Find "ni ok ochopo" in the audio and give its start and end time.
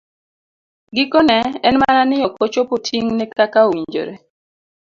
2.09-2.73